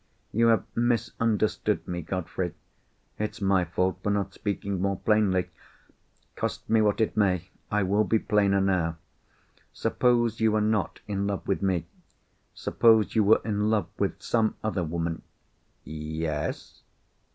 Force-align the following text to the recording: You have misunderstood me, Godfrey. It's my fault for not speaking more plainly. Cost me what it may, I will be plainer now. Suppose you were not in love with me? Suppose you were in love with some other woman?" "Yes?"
You 0.31 0.47
have 0.47 0.63
misunderstood 0.75 1.87
me, 1.87 2.01
Godfrey. 2.01 2.55
It's 3.19 3.39
my 3.39 3.65
fault 3.65 3.99
for 4.01 4.09
not 4.09 4.33
speaking 4.33 4.81
more 4.81 4.95
plainly. 4.97 5.51
Cost 6.35 6.67
me 6.67 6.81
what 6.81 6.99
it 6.99 7.15
may, 7.15 7.49
I 7.69 7.83
will 7.83 8.03
be 8.03 8.17
plainer 8.17 8.59
now. 8.61 8.97
Suppose 9.73 10.39
you 10.39 10.53
were 10.53 10.59
not 10.59 11.01
in 11.07 11.27
love 11.27 11.47
with 11.47 11.61
me? 11.61 11.85
Suppose 12.55 13.13
you 13.13 13.23
were 13.23 13.41
in 13.45 13.69
love 13.69 13.89
with 13.99 14.19
some 14.23 14.55
other 14.63 14.83
woman?" 14.83 15.21
"Yes?" 15.83 16.81